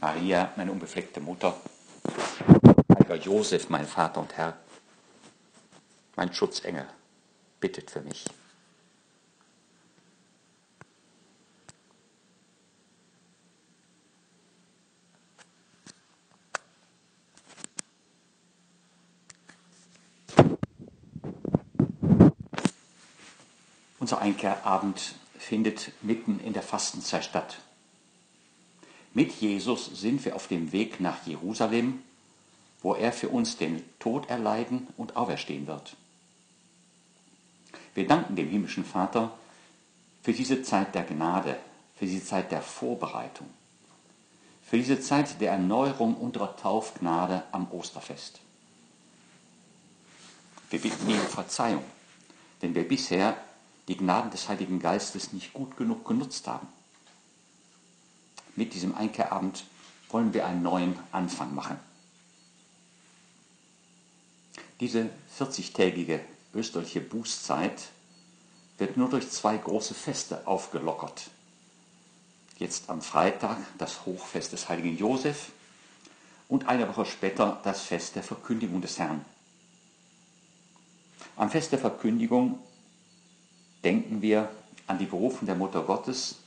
[0.00, 1.56] Maria, meine unbefleckte Mutter,
[2.94, 4.56] heiliger Josef, mein Vater und Herr,
[6.14, 6.86] mein Schutzengel,
[7.58, 8.24] bittet für mich.
[23.98, 27.58] Unser Einkehrabend findet mitten in der Fastenzeit statt.
[29.18, 32.04] Mit Jesus sind wir auf dem Weg nach Jerusalem,
[32.82, 35.96] wo er für uns den Tod erleiden und auferstehen wird.
[37.96, 39.36] Wir danken dem himmlischen Vater
[40.22, 41.58] für diese Zeit der Gnade,
[41.96, 43.48] für diese Zeit der Vorbereitung,
[44.62, 48.38] für diese Zeit der Erneuerung unserer Taufgnade am Osterfest.
[50.70, 51.82] Wir bitten um Verzeihung,
[52.62, 53.36] denn wir bisher
[53.88, 56.68] die Gnaden des Heiligen Geistes nicht gut genug genutzt haben.
[58.58, 59.62] Mit diesem Einkehrabend
[60.10, 61.78] wollen wir einen neuen Anfang machen.
[64.80, 66.18] Diese 40-tägige
[66.52, 67.90] österliche Bußzeit
[68.78, 71.30] wird nur durch zwei große Feste aufgelockert.
[72.56, 75.52] Jetzt am Freitag das Hochfest des heiligen Josef
[76.48, 79.24] und eine Woche später das Fest der Verkündigung des Herrn.
[81.36, 82.58] Am Fest der Verkündigung
[83.84, 84.50] denken wir
[84.88, 86.40] an die Berufung der Mutter Gottes,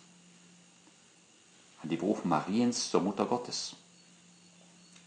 [1.81, 3.75] an die Berufung Mariens zur Mutter Gottes.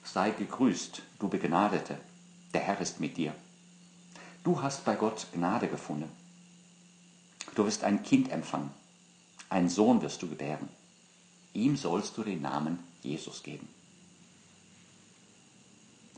[0.05, 1.99] Sei gegrüßt, du Begnadete,
[2.53, 3.35] der Herr ist mit dir.
[4.43, 6.11] Du hast bei Gott Gnade gefunden.
[7.55, 8.71] Du wirst ein Kind empfangen,
[9.49, 10.69] einen Sohn wirst du gebären.
[11.53, 13.69] Ihm sollst du den Namen Jesus geben.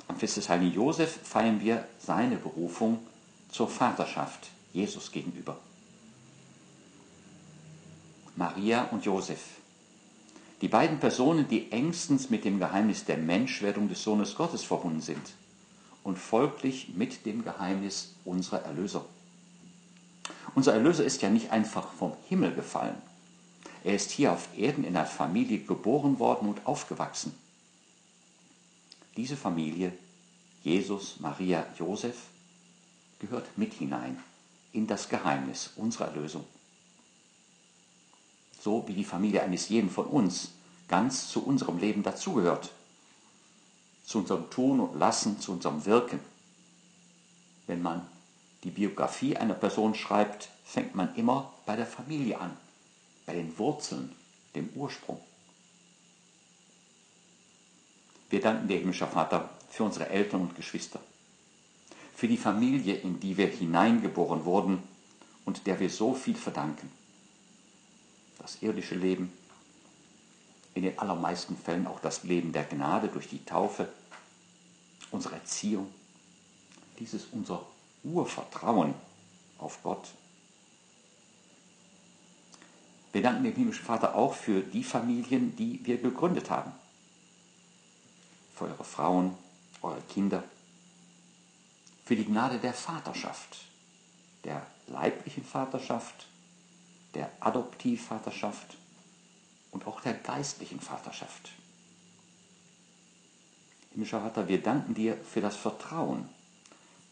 [0.09, 2.99] Am Fest des heiligen Josef feiern wir seine Berufung
[3.51, 5.59] zur Vaterschaft Jesus gegenüber.
[8.37, 9.41] Maria und Josef.
[10.63, 15.35] Die beiden Personen, die engstens mit dem Geheimnis der Menschwerdung des Sohnes Gottes verbunden sind
[16.03, 19.05] und folglich mit dem Geheimnis unserer Erlöser.
[20.55, 22.97] Unser Erlöser ist ja nicht einfach vom Himmel gefallen.
[23.85, 27.35] Er ist hier auf Erden in einer Familie geboren worden und aufgewachsen.
[29.17, 29.93] Diese Familie,
[30.63, 32.17] Jesus, Maria, Josef,
[33.19, 34.19] gehört mit hinein
[34.73, 36.45] in das Geheimnis unserer Erlösung
[38.67, 40.51] so wie die Familie eines jeden von uns
[40.89, 42.73] ganz zu unserem Leben dazugehört,
[44.05, 46.19] zu unserem Tun und Lassen, zu unserem Wirken.
[47.69, 48.05] Wenn man
[48.65, 52.57] die Biografie einer Person schreibt, fängt man immer bei der Familie an,
[53.25, 54.11] bei den Wurzeln,
[54.57, 55.21] dem Ursprung.
[58.31, 60.99] Wir danken dir, himmlischer Vater, für unsere Eltern und Geschwister,
[62.17, 64.83] für die Familie, in die wir hineingeboren wurden
[65.45, 66.91] und der wir so viel verdanken
[68.47, 69.33] das irdische Leben,
[70.75, 73.89] in den allermeisten Fällen auch das Leben der Gnade durch die Taufe,
[75.11, 75.93] unsere Erziehung,
[77.01, 77.67] dieses unser
[78.05, 78.95] Urvertrauen
[79.59, 80.11] auf Gott.
[83.13, 86.71] Wir danken dem himmlischen Vater auch für die Familien, die wir gegründet haben,
[88.55, 89.37] für eure Frauen,
[89.83, 90.45] eure Kinder,
[92.05, 93.57] für die Gnade der Vaterschaft,
[94.45, 96.29] der leiblichen Vaterschaft
[97.17, 98.77] der Adoptivvaterschaft
[99.71, 101.51] und auch der geistlichen Vaterschaft.
[103.91, 106.29] Himmlischer Vater, wir danken dir für das Vertrauen,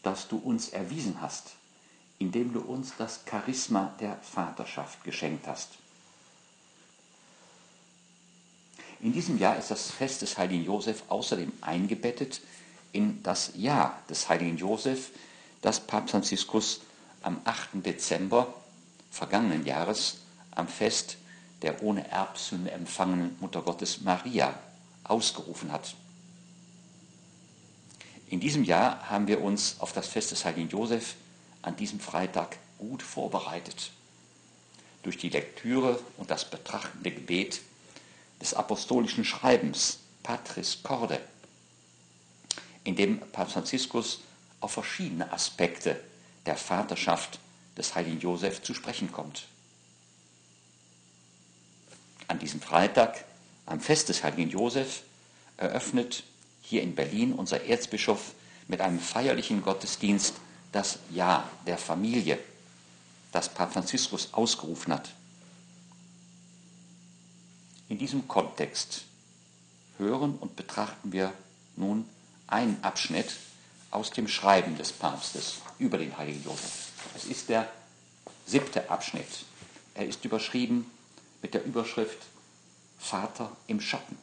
[0.03, 1.55] das du uns erwiesen hast,
[2.19, 5.69] indem du uns das Charisma der Vaterschaft geschenkt hast.
[8.99, 12.41] In diesem Jahr ist das Fest des heiligen Josef außerdem eingebettet
[12.91, 15.09] in das Jahr des heiligen Josef,
[15.61, 16.81] das Papst Franziskus
[17.23, 17.83] am 8.
[17.83, 18.53] Dezember
[19.15, 20.17] vergangenen Jahres
[20.51, 21.17] am Fest
[21.61, 24.59] der ohne Erbsünde empfangenen Mutter Gottes Maria
[25.05, 25.95] ausgerufen hat.
[28.27, 31.15] In diesem Jahr haben wir uns auf das Fest des heiligen Josef
[31.61, 33.91] an diesem Freitag gut vorbereitet.
[35.01, 37.61] Durch die Lektüre und das betrachtende Gebet
[38.41, 41.21] des apostolischen Schreibens Patris Corde,
[42.83, 44.19] in dem Papst Franziskus
[44.59, 46.01] auf verschiedene Aspekte
[46.45, 47.39] der Vaterschaft
[47.77, 49.47] des heiligen Josef zu sprechen kommt.
[52.27, 53.23] An diesem Freitag
[53.65, 55.03] am Fest des heiligen Josef
[55.57, 56.23] eröffnet
[56.61, 58.33] hier in Berlin unser Erzbischof
[58.67, 60.35] mit einem feierlichen Gottesdienst
[60.71, 62.37] das Ja der Familie,
[63.31, 65.09] das Papst Franziskus ausgerufen hat.
[67.87, 69.03] In diesem Kontext
[69.97, 71.31] hören und betrachten wir
[71.75, 72.09] nun
[72.47, 73.35] einen Abschnitt
[73.91, 76.94] aus dem Schreiben des Papstes über den heiligen Josef.
[77.15, 77.69] Es ist der
[78.45, 79.45] siebte Abschnitt.
[79.93, 80.91] Er ist überschrieben
[81.41, 82.17] mit der Überschrift
[82.99, 84.17] Vater im Schatten.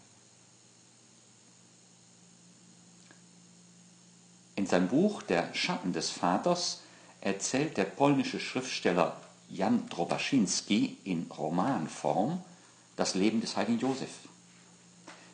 [4.56, 6.82] In seinem Buch Der Schatten des Vaters
[7.22, 9.18] erzählt der polnische Schriftsteller
[9.48, 12.44] Jan Drobaschinski in Romanform
[12.96, 14.10] das Leben des heiligen Josef.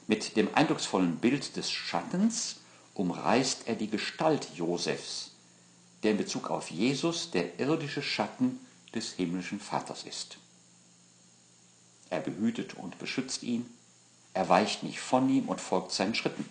[0.07, 2.57] Mit dem eindrucksvollen Bild des Schattens
[2.95, 5.33] umreißt er die Gestalt Josefs,
[6.03, 8.61] der in Bezug auf Jesus der irdische Schatten
[8.95, 10.39] des himmlischen Vaters ist.
[12.11, 13.67] Er behütet und beschützt ihn,
[14.35, 16.49] er weicht nicht von ihm und folgt seinen Schritten.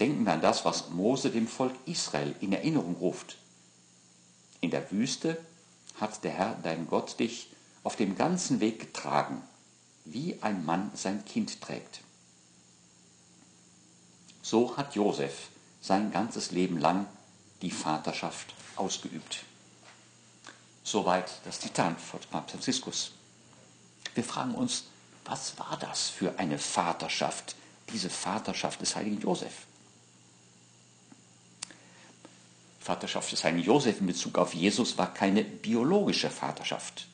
[0.00, 3.36] Denken wir an das, was Mose dem Volk Israel in Erinnerung ruft.
[4.60, 5.38] In der Wüste
[6.00, 7.48] hat der Herr, dein Gott, dich
[7.84, 9.42] auf dem ganzen Weg getragen,
[10.04, 12.00] wie ein Mann sein Kind trägt.
[14.40, 15.48] So hat Josef
[15.80, 17.06] sein ganzes Leben lang
[17.62, 19.44] die Vaterschaft ausgeübt.
[20.84, 23.12] Soweit das Zitat von Papst Franziskus.
[24.14, 24.84] Wir fragen uns,
[25.24, 27.54] was war das für eine Vaterschaft,
[27.92, 29.52] diese Vaterschaft des heiligen Josef?
[32.80, 37.06] Vaterschaft des heiligen Josef in Bezug auf Jesus war keine biologische Vaterschaft.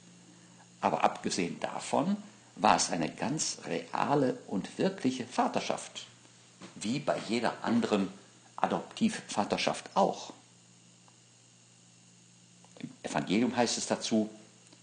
[0.80, 2.16] Aber abgesehen davon
[2.56, 6.06] war es eine ganz reale und wirkliche Vaterschaft,
[6.74, 8.10] wie bei jeder anderen
[8.56, 10.32] Adoptivvaterschaft auch.
[13.02, 14.30] Evangelium heißt es dazu,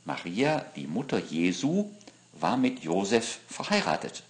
[0.05, 1.89] Maria, die Mutter Jesu,
[2.33, 4.23] war mit Josef verheiratet.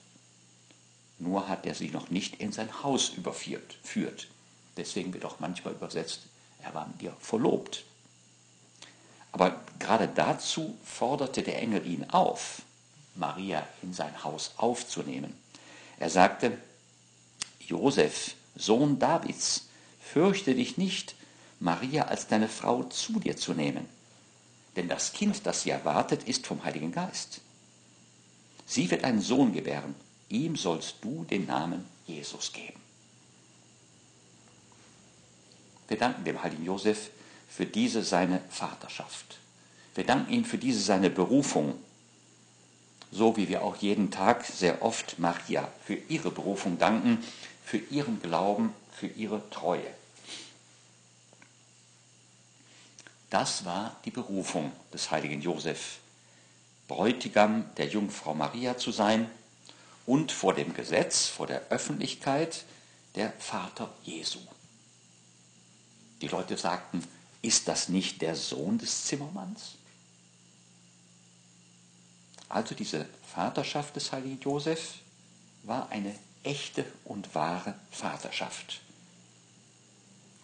[1.19, 3.77] Nur hat er sie noch nicht in sein Haus überführt.
[3.83, 4.27] Führt.
[4.77, 6.21] Deswegen wird auch manchmal übersetzt,
[6.61, 7.83] er war mit ihr verlobt.
[9.31, 12.61] Aber gerade dazu forderte der Engel ihn auf,
[13.15, 15.33] Maria in sein Haus aufzunehmen.
[15.99, 16.57] Er sagte,
[17.59, 19.67] Josef, Sohn Davids,
[20.01, 21.15] fürchte dich nicht,
[21.59, 23.87] Maria als deine Frau zu dir zu nehmen.
[24.75, 27.41] Denn das Kind, das sie erwartet, ist vom Heiligen Geist.
[28.65, 29.95] Sie wird einen Sohn gebären,
[30.29, 32.79] ihm sollst du den Namen Jesus geben.
[35.87, 37.11] Wir danken dem heiligen Josef
[37.47, 39.37] für diese seine Vaterschaft.
[39.93, 41.75] Wir danken ihm für diese seine Berufung,
[43.11, 47.23] so wie wir auch jeden Tag sehr oft Maria für ihre Berufung danken,
[47.63, 49.85] für ihren Glauben, für ihre Treue.
[53.35, 55.99] Das war die Berufung des heiligen Josef,
[56.87, 59.29] Bräutigam der Jungfrau Maria zu sein
[60.05, 62.63] und vor dem Gesetz, vor der Öffentlichkeit
[63.15, 64.39] der Vater Jesu.
[66.21, 67.05] Die Leute sagten,
[67.41, 69.73] ist das nicht der Sohn des Zimmermanns?
[72.47, 74.93] Also diese Vaterschaft des heiligen Josef
[75.63, 78.79] war eine echte und wahre Vaterschaft.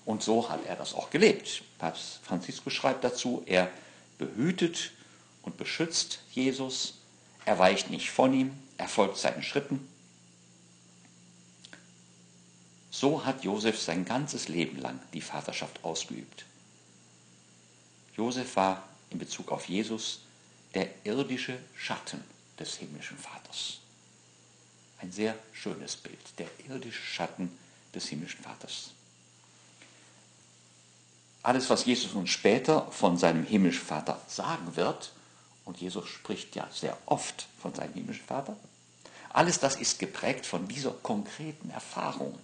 [0.06, 1.64] Und so hat er das auch gelebt.
[1.78, 3.70] Papst Franziskus schreibt dazu, er
[4.18, 4.92] behütet
[5.44, 6.96] und beschützt Jesus,
[7.46, 9.88] er weicht nicht von ihm, er folgt seinen Schritten
[13.02, 16.46] so hat Josef sein ganzes Leben lang die Vaterschaft ausgeübt.
[18.16, 20.20] Josef war in Bezug auf Jesus
[20.76, 22.24] der irdische Schatten
[22.60, 23.80] des himmlischen Vaters.
[25.00, 27.58] Ein sehr schönes Bild, der irdische Schatten
[27.96, 28.92] des himmlischen Vaters.
[31.44, 35.14] Alles, was Jesus uns später von seinem himmlischen Vater sagen wird,
[35.66, 38.56] und Jesus spricht ja sehr oft von seinem himmlischen Vater,
[39.30, 42.38] alles das ist geprägt von dieser konkreten Erfahrung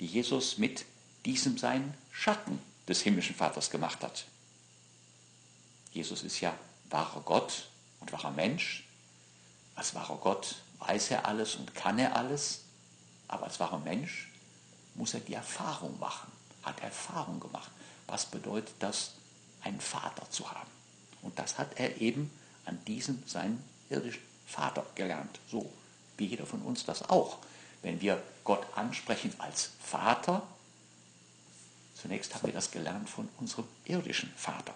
[0.00, 0.86] die Jesus mit
[1.26, 2.58] diesem seinen Schatten
[2.88, 4.24] des himmlischen Vaters gemacht hat.
[5.92, 6.54] Jesus ist ja
[6.88, 7.68] wahrer Gott
[8.00, 8.84] und wahrer Mensch.
[9.74, 12.62] Als wahrer Gott weiß er alles und kann er alles,
[13.28, 14.28] aber als wahrer Mensch
[14.94, 17.70] muss er die Erfahrung machen, hat Erfahrung gemacht.
[18.10, 19.12] Was bedeutet das,
[19.62, 20.70] einen Vater zu haben?
[21.22, 22.30] Und das hat er eben
[22.64, 25.72] an diesem seinen irdischen Vater gelernt, so
[26.16, 27.38] wie jeder von uns das auch
[27.82, 30.42] wenn wir Gott ansprechen als Vater,
[31.94, 34.74] zunächst haben wir das gelernt von unserem irdischen Vater.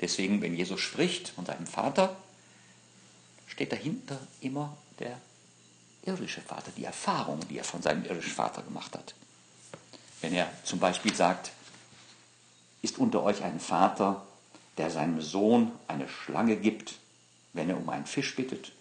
[0.00, 2.16] Deswegen, wenn Jesus spricht von seinem Vater,
[3.46, 5.20] steht dahinter immer der
[6.04, 9.14] irdische Vater, die Erfahrung, die er von seinem irdischen Vater gemacht hat.
[10.22, 11.52] Wenn er zum Beispiel sagt,
[12.80, 14.26] ist unter euch ein Vater,
[14.78, 16.94] der seinem Sohn eine Schlange gibt,
[17.52, 18.72] wenn er um einen Fisch bittet?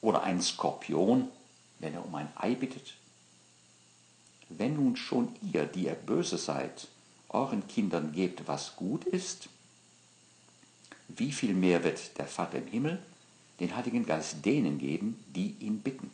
[0.00, 1.28] oder ein Skorpion,
[1.78, 2.94] wenn er um ein Ei bittet?
[4.48, 6.88] Wenn nun schon ihr, die ihr böse seid,
[7.28, 9.48] euren Kindern gebt, was gut ist,
[11.08, 13.02] wie viel mehr wird der Vater im Himmel
[13.60, 16.10] den Heiligen Geist denen geben, die ihn bitten?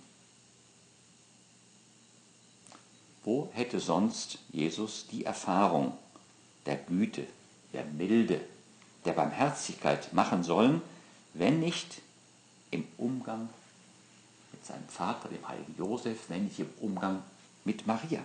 [3.27, 5.99] Wo hätte sonst Jesus die Erfahrung
[6.65, 7.27] der Güte,
[7.73, 8.41] der Milde,
[9.05, 10.81] der Barmherzigkeit machen sollen,
[11.35, 12.03] wenn nicht
[12.71, 13.49] im Umgang
[14.53, 17.21] mit seinem Vater, dem heiligen Josef, wenn nicht im Umgang
[17.65, 18.21] mit Maria?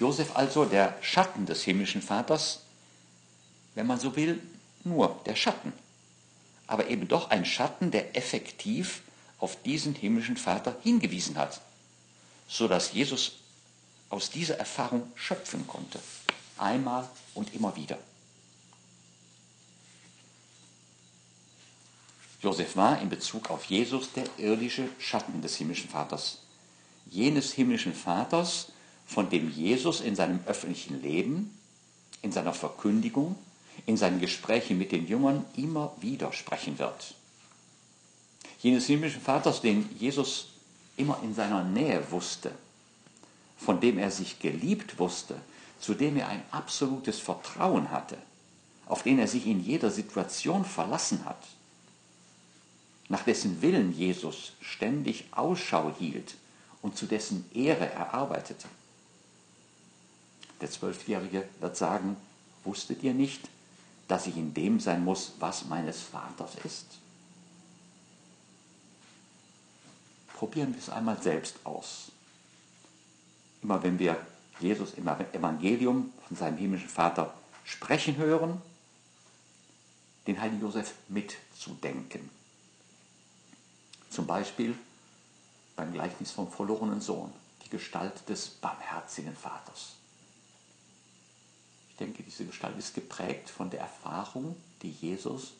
[0.00, 2.62] Josef also der Schatten des himmlischen Vaters,
[3.74, 4.42] wenn man so will,
[4.84, 5.74] nur der Schatten,
[6.66, 9.02] aber eben doch ein Schatten, der effektiv
[9.38, 11.60] auf diesen himmlischen Vater hingewiesen hat,
[12.48, 13.32] so dass Jesus
[14.10, 15.98] aus dieser Erfahrung schöpfen konnte,
[16.58, 17.98] einmal und immer wieder.
[22.40, 26.40] Josef war in Bezug auf Jesus der irdische Schatten des himmlischen Vaters,
[27.10, 28.72] jenes himmlischen Vaters,
[29.06, 31.58] von dem Jesus in seinem öffentlichen Leben,
[32.22, 33.36] in seiner Verkündigung,
[33.86, 37.14] in seinen Gesprächen mit den Jüngern immer wieder sprechen wird.
[38.60, 40.53] Jenes himmlischen Vaters, den Jesus
[40.96, 42.52] immer in seiner Nähe wusste,
[43.58, 45.40] von dem er sich geliebt wusste,
[45.80, 48.16] zu dem er ein absolutes Vertrauen hatte,
[48.86, 51.42] auf den er sich in jeder Situation verlassen hat,
[53.08, 56.36] nach dessen Willen Jesus ständig Ausschau hielt
[56.82, 58.68] und zu dessen Ehre er arbeitete.
[60.60, 62.16] Der Zwölfjährige wird sagen,
[62.64, 63.48] wusstet ihr nicht,
[64.08, 66.86] dass ich in dem sein muss, was meines Vaters ist?
[70.34, 72.12] Probieren wir es einmal selbst aus.
[73.62, 74.16] Immer wenn wir
[74.60, 77.32] Jesus im Evangelium von seinem himmlischen Vater
[77.64, 78.60] sprechen hören,
[80.26, 82.28] den heiligen Josef mitzudenken.
[84.10, 84.76] Zum Beispiel
[85.76, 87.32] beim Gleichnis vom verlorenen Sohn,
[87.64, 89.94] die Gestalt des barmherzigen Vaters.
[91.90, 95.52] Ich denke, diese Gestalt ist geprägt von der Erfahrung, die Jesus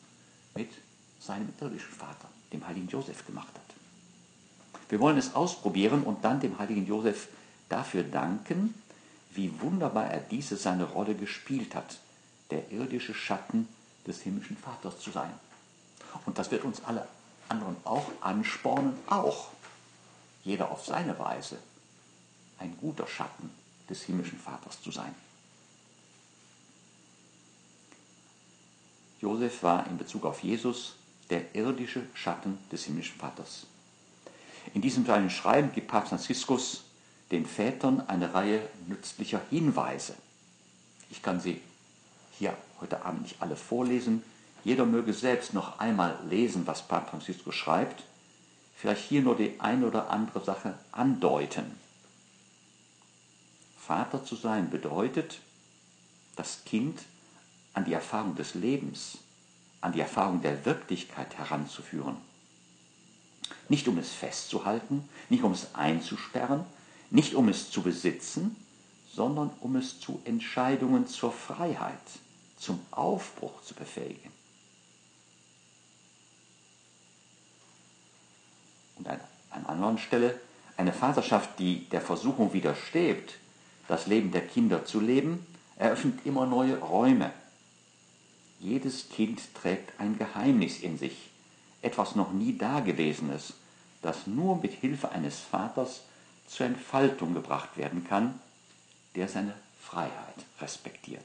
[0.55, 0.71] mit
[1.21, 3.64] seinem irdischen Vater, dem heiligen Josef, gemacht hat.
[4.95, 7.27] Wir wollen es ausprobieren und dann dem heiligen Josef
[7.69, 8.81] dafür danken,
[9.33, 11.99] wie wunderbar er diese seine Rolle gespielt hat,
[12.53, 13.67] der irdische Schatten
[14.07, 15.33] des himmlischen Vaters zu sein.
[16.27, 17.09] Und das wird uns alle
[17.49, 19.49] anderen auch anspornen, auch
[20.45, 21.59] jeder auf seine Weise
[22.61, 23.51] ein guter Schatten
[23.91, 25.13] des himmlischen Vaters zu sein.
[29.21, 30.95] Josef war in Bezug auf Jesus
[31.31, 33.67] der irdische Schatten des himmlischen Vaters.
[34.73, 36.85] In diesem kleinen Schreiben gibt Papst Franziskus
[37.31, 40.15] den Vätern eine Reihe nützlicher Hinweise.
[41.11, 41.61] Ich kann sie
[42.39, 44.23] hier heute Abend nicht alle vorlesen.
[44.65, 48.05] Jeder möge selbst noch einmal lesen, was Papst Franziskus schreibt.
[48.77, 51.79] Vielleicht hier nur die eine oder andere Sache andeuten.
[53.79, 55.41] Vater zu sein bedeutet,
[56.37, 57.01] das Kind
[57.75, 59.19] an die Erfahrung des Lebens,
[59.81, 62.17] an die Erfahrung der Wirklichkeit heranzuführen.
[63.69, 66.65] Nicht um es festzuhalten, nicht um es einzusperren,
[67.11, 68.57] nicht um es zu besitzen,
[69.13, 71.99] sondern um es zu Entscheidungen zur Freiheit,
[72.59, 74.33] zum Aufbruch zu befähigen.
[78.97, 80.39] Und an einer anderen Stelle,
[80.77, 83.39] eine Vaterschaft, die der Versuchung widerstrebt,
[83.89, 87.33] das Leben der Kinder zu leben, eröffnet immer neue Räume
[88.65, 91.31] jedes Kind trägt ein Geheimnis in sich,
[91.85, 93.55] etwas noch nie Dagewesenes,
[94.03, 96.03] das nur mit Hilfe eines Vaters
[96.47, 98.41] zur Entfaltung gebracht werden kann,
[99.15, 101.25] der seine Freiheit respektiert.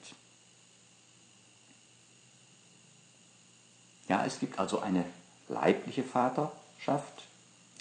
[4.07, 5.05] Ja, es gibt also eine
[5.47, 7.23] leibliche Vaterschaft,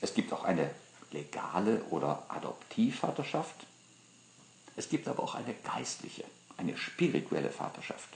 [0.00, 0.70] es gibt auch eine
[1.10, 3.66] legale oder Adoptivvaterschaft,
[4.76, 6.24] es gibt aber auch eine geistliche,
[6.56, 8.08] eine spirituelle Vaterschaft.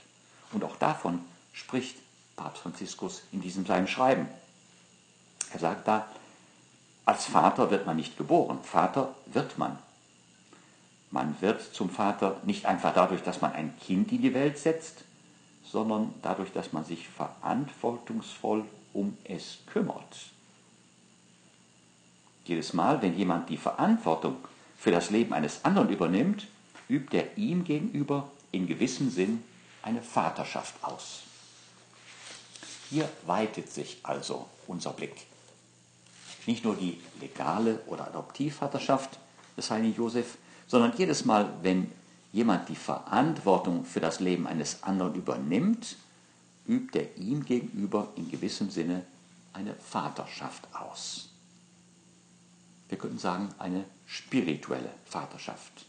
[0.51, 1.97] Und auch davon spricht
[2.35, 4.27] Papst Franziskus in diesem seinem Schreiben.
[5.53, 6.07] Er sagt da,
[7.05, 9.77] als Vater wird man nicht geboren, Vater wird man.
[11.11, 15.03] Man wird zum Vater nicht einfach dadurch, dass man ein Kind in die Welt setzt,
[15.63, 20.31] sondern dadurch, dass man sich verantwortungsvoll um es kümmert.
[22.45, 24.37] Jedes Mal, wenn jemand die Verantwortung
[24.77, 26.47] für das Leben eines anderen übernimmt,
[26.89, 29.43] übt er ihm gegenüber in gewissem Sinn
[29.81, 31.23] eine Vaterschaft aus.
[32.89, 35.25] Hier weitet sich also unser Blick.
[36.45, 39.19] Nicht nur die legale oder Adoptivvaterschaft
[39.55, 41.91] des heiligen Josef, sondern jedes Mal, wenn
[42.31, 45.95] jemand die Verantwortung für das Leben eines anderen übernimmt,
[46.67, 49.05] übt er ihm gegenüber in gewissem Sinne
[49.53, 51.29] eine Vaterschaft aus.
[52.89, 55.85] Wir könnten sagen, eine spirituelle Vaterschaft.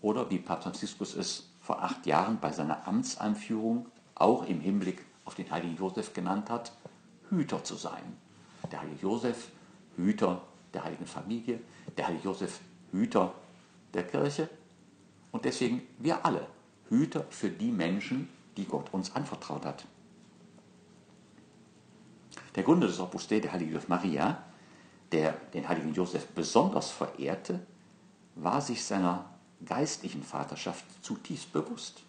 [0.00, 5.34] Oder wie Papst Franziskus es vor acht Jahren bei seiner Amtseinführung auch im Hinblick auf
[5.34, 6.72] den heiligen Josef genannt hat,
[7.30, 8.16] Hüter zu sein.
[8.70, 9.48] Der heilige Josef,
[9.96, 11.60] Hüter der heiligen Familie,
[11.96, 12.60] der heilige Josef,
[12.92, 13.34] Hüter
[13.94, 14.48] der Kirche
[15.32, 16.46] und deswegen wir alle
[16.88, 19.84] Hüter für die Menschen, die Gott uns anvertraut hat.
[22.54, 24.42] Der Gründer des Opus Dei, der heilige Josef Maria,
[25.12, 27.60] der den heiligen Josef besonders verehrte,
[28.34, 29.26] war sich seiner
[29.64, 32.02] geistlichen Vaterschaft zutiefst bewusst.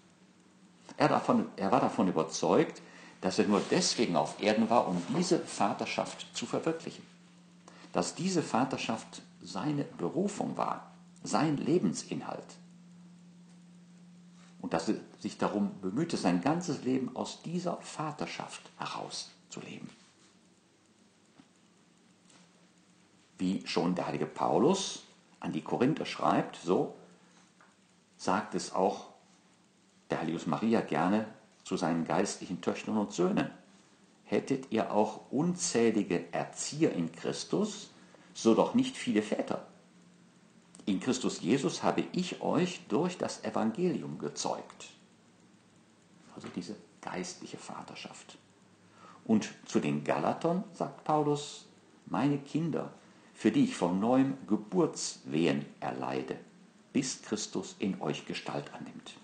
[0.98, 2.82] Er, davon, er war davon überzeugt,
[3.22, 7.04] dass er nur deswegen auf Erden war, um diese Vaterschaft zu verwirklichen.
[7.92, 10.92] Dass diese Vaterschaft seine Berufung war,
[11.24, 12.46] sein Lebensinhalt.
[14.62, 19.90] Und dass er sich darum bemühte, sein ganzes Leben aus dieser Vaterschaft herauszuleben.
[23.38, 25.04] Wie schon der heilige Paulus
[25.40, 26.96] an die Korinther schreibt, so
[28.18, 29.08] sagt es auch
[30.10, 31.26] der Heilige Maria gerne
[31.70, 33.48] zu seinen geistlichen Töchtern und Söhnen.
[34.24, 37.92] Hättet ihr auch unzählige Erzieher in Christus,
[38.34, 39.68] so doch nicht viele Väter.
[40.88, 44.88] In Christus Jesus habe ich euch durch das Evangelium gezeugt.
[46.34, 48.40] Also diese geistliche Vaterschaft.
[49.24, 51.68] Und zu den Galatern sagt Paulus,
[52.08, 52.92] meine Kinder,
[53.36, 56.36] für die ich von neuem Geburtswehen erleide
[56.94, 59.19] bis Christus in euch Gestalt annimmt.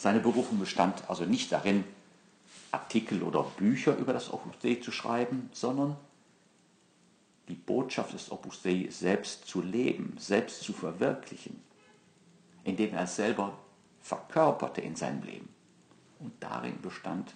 [0.00, 1.84] Seine Berufung bestand also nicht darin,
[2.72, 5.94] Artikel oder Bücher über das Opus Dei zu schreiben, sondern
[7.48, 11.62] die Botschaft des Opus Dei selbst zu leben, selbst zu verwirklichen,
[12.64, 13.58] indem er es selber
[14.00, 15.50] verkörperte in seinem Leben.
[16.18, 17.34] Und darin bestand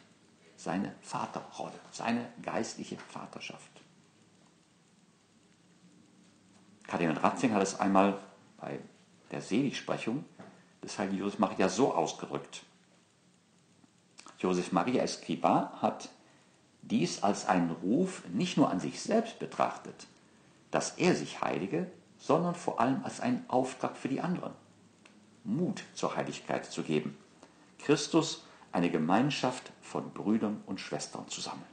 [0.57, 3.83] seine Vaterrolle, seine geistliche Vaterschaft.
[6.87, 8.19] Kardinal Ratzinger hat es einmal
[8.57, 8.79] bei
[9.31, 10.25] der Seligsprechung
[10.85, 12.63] des heiligen Josef Maria so ausgedrückt.
[14.39, 16.11] Josef Maria Escriba hat
[16.83, 20.07] dies als einen Ruf nicht nur an sich selbst betrachtet,
[20.71, 24.53] dass er sich heilige, sondern vor allem als einen Auftrag für die anderen,
[25.45, 27.17] Mut zur Heiligkeit zu geben,
[27.79, 31.65] Christus eine Gemeinschaft von Brüdern und Schwestern zu sammeln.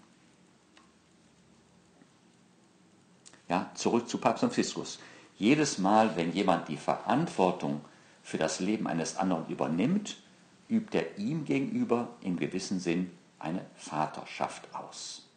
[3.50, 5.00] Ja, zurück zu Papst Franziskus.
[5.38, 7.82] Jedes Mal, wenn jemand die Verantwortung
[8.24, 10.18] für das Leben eines anderen übernimmt,
[10.70, 15.28] übt er ihm gegenüber im gewissen Sinn eine Vaterschaft aus.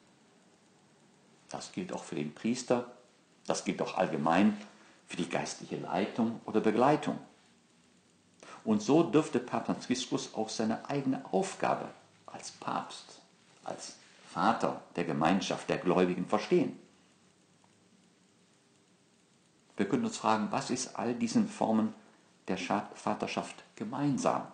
[1.49, 2.93] Das gilt auch für den Priester,
[3.47, 4.57] das gilt auch allgemein
[5.07, 7.19] für die geistliche Leitung oder Begleitung.
[8.65, 11.89] Und so dürfte Papst Franziskus auch seine eigene Aufgabe
[12.27, 13.21] als Papst,
[13.63, 13.97] als
[14.31, 16.79] Vater der Gemeinschaft der Gläubigen verstehen.
[19.77, 21.95] Wir können uns fragen, was ist all diesen Formen
[22.49, 24.47] der Vaterschaft gemeinsam?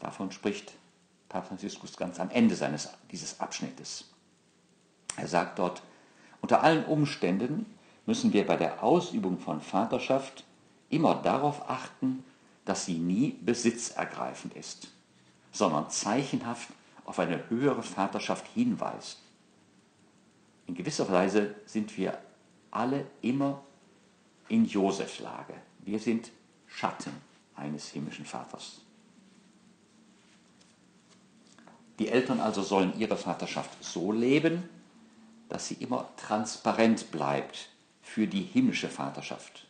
[0.00, 0.74] Davon spricht
[1.28, 4.04] Papst Franziskus ganz am Ende seines, dieses Abschnittes.
[5.16, 5.82] Er sagt dort,
[6.40, 7.66] unter allen Umständen
[8.06, 10.44] müssen wir bei der Ausübung von Vaterschaft
[10.88, 12.24] immer darauf achten,
[12.64, 14.88] dass sie nie besitzergreifend ist,
[15.52, 16.68] sondern zeichenhaft
[17.04, 19.18] auf eine höhere Vaterschaft hinweist.
[20.66, 22.18] In gewisser Weise sind wir
[22.70, 23.62] alle immer
[24.48, 25.54] in Josefs Lage.
[25.88, 26.30] Wir sind
[26.66, 27.14] Schatten
[27.56, 28.82] eines himmlischen Vaters.
[31.98, 34.68] Die Eltern also sollen ihre Vaterschaft so leben,
[35.48, 37.70] dass sie immer transparent bleibt
[38.02, 39.66] für die himmlische Vaterschaft.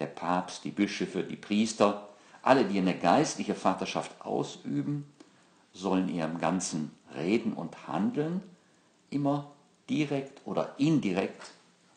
[0.00, 2.10] Der Papst, die Bischöfe, die Priester,
[2.42, 5.10] alle, die eine geistliche Vaterschaft ausüben,
[5.72, 8.42] sollen ihrem ganzen Reden und Handeln
[9.08, 9.50] immer
[9.88, 11.52] direkt oder indirekt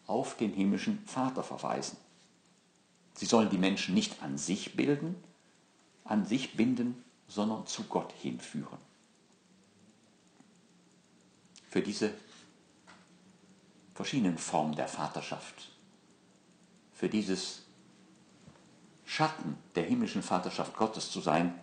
[0.07, 1.97] auf den himmlischen Vater verweisen.
[3.13, 5.15] Sie sollen die Menschen nicht an sich bilden,
[6.03, 8.77] an sich binden, sondern zu Gott hinführen.
[11.69, 12.13] Für diese
[13.93, 15.69] verschiedenen Formen der Vaterschaft,
[16.93, 17.63] für dieses
[19.05, 21.53] Schatten der himmlischen Vaterschaft Gottes zu sein,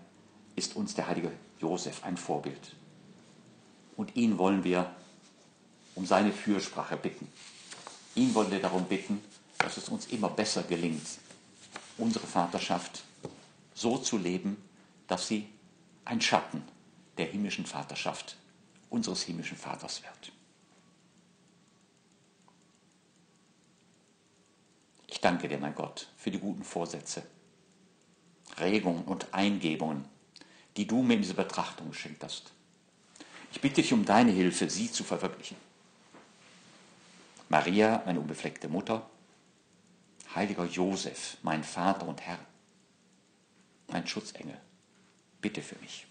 [0.57, 2.77] ist uns der heilige Josef ein Vorbild.
[3.97, 4.95] Und ihn wollen wir
[5.95, 7.29] um seine Fürsprache bitten.
[8.15, 9.21] Ihn wollen wir darum bitten,
[9.59, 11.07] dass es uns immer besser gelingt,
[12.01, 13.05] unsere Vaterschaft
[13.75, 14.57] so zu leben,
[15.07, 15.49] dass sie
[16.05, 16.63] ein Schatten
[17.19, 18.37] der himmlischen Vaterschaft
[18.89, 20.33] unseres himmlischen Vaters wird.
[25.07, 27.23] Ich danke dir, mein Gott, für die guten Vorsätze,
[28.59, 30.07] Regungen und Eingebungen,
[30.77, 32.53] die du mir in dieser Betrachtung geschenkt hast.
[33.53, 35.57] Ich bitte dich um deine Hilfe, sie zu verwirklichen.
[37.49, 39.11] Maria, meine unbefleckte Mutter,
[40.35, 42.39] heiliger Josef, mein Vater und Herr,
[43.89, 44.61] mein Schutzengel,
[45.41, 46.07] bitte für mich.